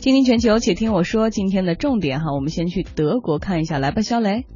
[0.00, 4.46] 今天全球，且听我说今天的重点哈，我们先去德国看一下，来吧，肖雷。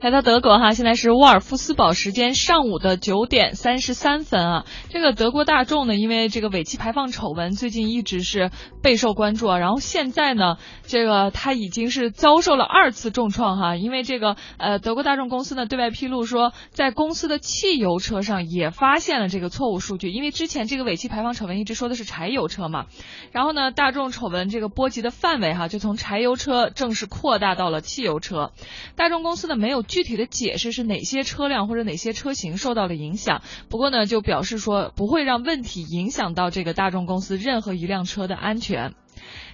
[0.00, 4.64] 来到德国哈，现在是沃尔夫斯堡时间上午的九点三十三分啊。
[4.88, 8.50] 这个德国大众呢，因为这个尾气排放丑闻，最近一直是
[8.82, 9.58] 备受关注啊。
[9.58, 22.86] 然后现在呢，这个他已经是遭受了二次重创哈，因为这个呃，德国大众公司呢对外披露说，在公司的汽油车上也发现了这个错误数据，因为之前这个尾气排放丑闻一直说的是柴油车嘛。
[23.30, 28.52] 然后呢，大众丑闻这个波及的范围哈，就从柴油车正式扩大到了汽油车。
[28.94, 29.78] 大众公司呢没有。
[29.88, 33.42] 具体的解释是哪些车辆或者哪些车型受到了影响？
[33.70, 38.94] 不过呢，就表示说不会让问题影响到这个大众公司任何一辆车的安全。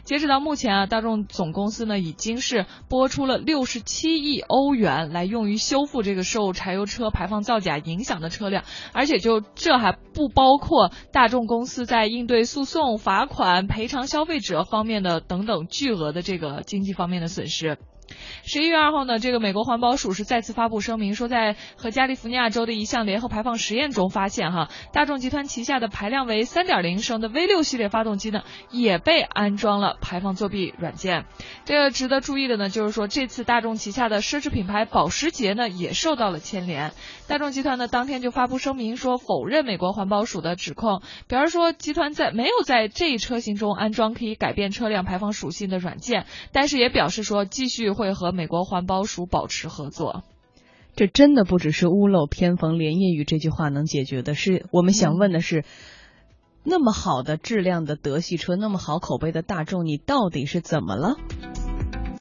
[0.04, 17.78] 截止到目前啊，大众总公司呢已经是拨出了六十七亿欧元来用于修复这个受柴油车排放造假影响的车辆，而且就这还不包括大众公司在应对诉讼、罚款、赔偿消费者方面的等等巨额的这个经济方面的损失。
[18.44, 31.24] 十一月二号呢，这个美国环保署是再次发布声明，说在和加利福尼亚州的一项联合排放实验中发现，哈，大众集团旗下的排量为三点零升的 V 六系列发动机呢，也被安装了排放作弊软件。
[31.64, 36.92] 这个值得注意的呢，就是说这次大众旗下的奢侈品牌保时捷呢，也受到了牵连。
[37.26, 47.93] 大众集团呢，当天就发布声明说，否认美国环保署的指控，表示说集团在没有在这一车型中安装可以改变车辆排放属性的软件，但是也表示说继续。
[47.94, 50.22] 会和美国环保署保持合作，
[50.94, 54.34] 这真的不只是屋漏偏逢连夜雨这句话能解决的。
[54.34, 55.64] 是我们想问的是，
[56.62, 61.16] 那么好的质量的德系车，那么好口碑的大众，你到底是怎么了？